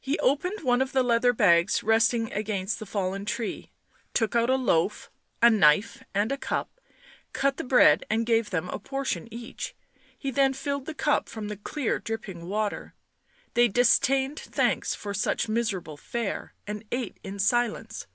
He 0.00 0.18
opened 0.18 0.64
one 0.64 0.82
of 0.82 0.90
the 0.90 1.04
leather 1.04 1.32
bags 1.32 1.84
resting 1.84 2.32
against 2.32 2.80
the 2.80 2.84
fallen 2.84 3.24
tree, 3.24 3.70
took 4.12 4.34
out 4.34 4.50
a 4.50 4.56
loaf, 4.56 5.08
a 5.40 5.50
knife 5.50 6.02
and 6.12 6.32
a 6.32 6.36
cup, 6.36 6.80
cut 7.32 7.58
the 7.58 7.62
bread 7.62 8.04
and 8.10 8.26
gave 8.26 8.50
them 8.50 8.68
a 8.70 8.80
portion 8.80 9.32
each, 9.32 9.76
then 10.20 10.52
filled 10.52 10.86
the 10.86 10.94
cup 10.94 11.28
from 11.28 11.46
the 11.46 11.56
clear 11.56 12.00
dripping 12.00 12.48
water. 12.48 12.94
They 13.54 13.68
disdained 13.68 14.40
thanks 14.40 14.96
for 14.96 15.14
such 15.14 15.48
miserable 15.48 15.96
fare 15.96 16.54
and 16.66 16.82
ate 16.90 17.18
in 17.22 17.38
silence. 17.38 18.08